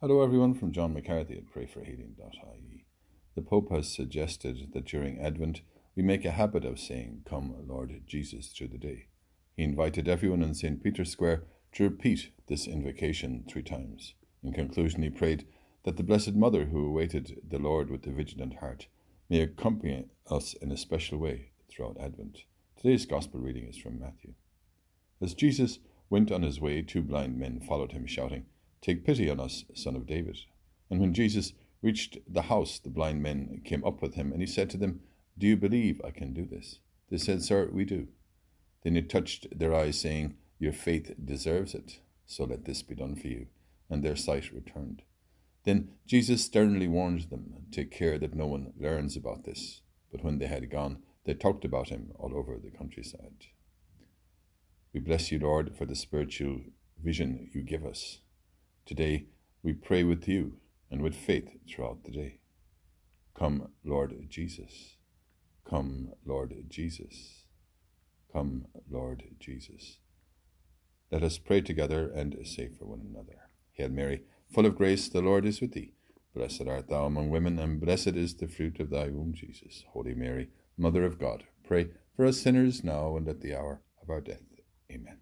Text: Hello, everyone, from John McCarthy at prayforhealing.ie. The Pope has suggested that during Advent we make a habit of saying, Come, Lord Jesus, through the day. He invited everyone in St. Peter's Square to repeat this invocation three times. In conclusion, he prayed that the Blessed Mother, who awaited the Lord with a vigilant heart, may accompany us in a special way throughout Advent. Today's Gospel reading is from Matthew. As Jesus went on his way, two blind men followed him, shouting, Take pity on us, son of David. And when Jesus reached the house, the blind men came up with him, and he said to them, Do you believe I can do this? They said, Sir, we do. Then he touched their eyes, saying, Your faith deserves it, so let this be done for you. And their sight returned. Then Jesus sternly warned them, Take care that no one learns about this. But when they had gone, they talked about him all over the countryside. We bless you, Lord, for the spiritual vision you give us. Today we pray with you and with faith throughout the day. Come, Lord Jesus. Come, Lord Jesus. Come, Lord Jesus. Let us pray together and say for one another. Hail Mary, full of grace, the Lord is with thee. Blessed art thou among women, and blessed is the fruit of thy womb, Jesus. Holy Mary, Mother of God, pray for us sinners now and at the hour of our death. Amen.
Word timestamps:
Hello, 0.00 0.22
everyone, 0.22 0.54
from 0.54 0.70
John 0.70 0.94
McCarthy 0.94 1.34
at 1.34 1.52
prayforhealing.ie. 1.52 2.84
The 3.34 3.42
Pope 3.42 3.72
has 3.72 3.92
suggested 3.92 4.68
that 4.72 4.84
during 4.84 5.18
Advent 5.18 5.62
we 5.96 6.04
make 6.04 6.24
a 6.24 6.30
habit 6.30 6.64
of 6.64 6.78
saying, 6.78 7.22
Come, 7.28 7.52
Lord 7.66 8.02
Jesus, 8.06 8.46
through 8.46 8.68
the 8.68 8.78
day. 8.78 9.08
He 9.56 9.64
invited 9.64 10.06
everyone 10.06 10.44
in 10.44 10.54
St. 10.54 10.80
Peter's 10.80 11.10
Square 11.10 11.42
to 11.72 11.82
repeat 11.82 12.30
this 12.46 12.68
invocation 12.68 13.44
three 13.48 13.64
times. 13.64 14.14
In 14.40 14.52
conclusion, 14.52 15.02
he 15.02 15.10
prayed 15.10 15.48
that 15.82 15.96
the 15.96 16.04
Blessed 16.04 16.34
Mother, 16.34 16.66
who 16.66 16.86
awaited 16.86 17.40
the 17.42 17.58
Lord 17.58 17.90
with 17.90 18.06
a 18.06 18.12
vigilant 18.12 18.58
heart, 18.60 18.86
may 19.28 19.40
accompany 19.40 20.04
us 20.30 20.54
in 20.54 20.70
a 20.70 20.76
special 20.76 21.18
way 21.18 21.50
throughout 21.68 21.98
Advent. 21.98 22.44
Today's 22.76 23.04
Gospel 23.04 23.40
reading 23.40 23.66
is 23.66 23.76
from 23.76 23.98
Matthew. 23.98 24.34
As 25.20 25.34
Jesus 25.34 25.80
went 26.08 26.30
on 26.30 26.42
his 26.42 26.60
way, 26.60 26.82
two 26.82 27.02
blind 27.02 27.36
men 27.36 27.58
followed 27.58 27.90
him, 27.90 28.06
shouting, 28.06 28.46
Take 28.80 29.04
pity 29.04 29.28
on 29.30 29.40
us, 29.40 29.64
son 29.74 29.96
of 29.96 30.06
David. 30.06 30.38
And 30.90 31.00
when 31.00 31.14
Jesus 31.14 31.52
reached 31.82 32.18
the 32.26 32.42
house, 32.42 32.78
the 32.78 32.90
blind 32.90 33.22
men 33.22 33.60
came 33.64 33.84
up 33.84 34.02
with 34.02 34.14
him, 34.14 34.32
and 34.32 34.40
he 34.40 34.46
said 34.46 34.70
to 34.70 34.76
them, 34.76 35.00
Do 35.36 35.46
you 35.46 35.56
believe 35.56 36.00
I 36.04 36.10
can 36.10 36.32
do 36.32 36.44
this? 36.44 36.78
They 37.10 37.18
said, 37.18 37.42
Sir, 37.42 37.68
we 37.72 37.84
do. 37.84 38.08
Then 38.82 38.94
he 38.94 39.02
touched 39.02 39.46
their 39.58 39.74
eyes, 39.74 40.00
saying, 40.00 40.36
Your 40.58 40.72
faith 40.72 41.14
deserves 41.24 41.74
it, 41.74 42.00
so 42.26 42.44
let 42.44 42.64
this 42.64 42.82
be 42.82 42.94
done 42.94 43.16
for 43.16 43.28
you. 43.28 43.46
And 43.90 44.02
their 44.02 44.16
sight 44.16 44.52
returned. 44.52 45.02
Then 45.64 45.90
Jesus 46.06 46.44
sternly 46.44 46.88
warned 46.88 47.30
them, 47.30 47.66
Take 47.70 47.90
care 47.90 48.18
that 48.18 48.34
no 48.34 48.46
one 48.46 48.72
learns 48.78 49.16
about 49.16 49.44
this. 49.44 49.82
But 50.10 50.24
when 50.24 50.38
they 50.38 50.46
had 50.46 50.70
gone, 50.70 50.98
they 51.24 51.34
talked 51.34 51.64
about 51.64 51.90
him 51.90 52.12
all 52.18 52.34
over 52.34 52.58
the 52.58 52.70
countryside. 52.70 53.46
We 54.94 55.00
bless 55.00 55.30
you, 55.30 55.38
Lord, 55.38 55.76
for 55.76 55.84
the 55.84 55.94
spiritual 55.94 56.60
vision 57.02 57.50
you 57.52 57.62
give 57.62 57.84
us. 57.84 58.20
Today 58.88 59.26
we 59.62 59.74
pray 59.74 60.02
with 60.02 60.26
you 60.26 60.54
and 60.90 61.02
with 61.02 61.14
faith 61.14 61.50
throughout 61.68 62.04
the 62.04 62.10
day. 62.10 62.38
Come, 63.38 63.68
Lord 63.84 64.16
Jesus. 64.30 64.96
Come, 65.68 66.14
Lord 66.24 66.54
Jesus. 66.70 67.44
Come, 68.32 68.64
Lord 68.90 69.24
Jesus. 69.38 69.98
Let 71.12 71.22
us 71.22 71.36
pray 71.36 71.60
together 71.60 72.10
and 72.10 72.34
say 72.44 72.70
for 72.70 72.86
one 72.86 73.06
another. 73.06 73.50
Hail 73.72 73.90
Mary, 73.90 74.22
full 74.50 74.64
of 74.64 74.76
grace, 74.76 75.06
the 75.10 75.20
Lord 75.20 75.44
is 75.44 75.60
with 75.60 75.72
thee. 75.72 75.92
Blessed 76.34 76.66
art 76.66 76.88
thou 76.88 77.04
among 77.04 77.28
women, 77.28 77.58
and 77.58 77.82
blessed 77.82 78.16
is 78.16 78.36
the 78.36 78.48
fruit 78.48 78.80
of 78.80 78.88
thy 78.88 79.08
womb, 79.08 79.34
Jesus. 79.34 79.84
Holy 79.92 80.14
Mary, 80.14 80.48
Mother 80.78 81.04
of 81.04 81.18
God, 81.18 81.44
pray 81.62 81.88
for 82.16 82.24
us 82.24 82.40
sinners 82.40 82.82
now 82.82 83.18
and 83.18 83.28
at 83.28 83.42
the 83.42 83.54
hour 83.54 83.82
of 84.02 84.08
our 84.08 84.22
death. 84.22 84.44
Amen. 84.90 85.18